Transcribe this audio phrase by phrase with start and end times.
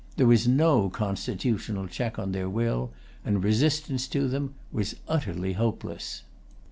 [0.17, 2.91] There was no constitutional check on their will,
[3.23, 6.23] and resistance to them was utterly hopeless.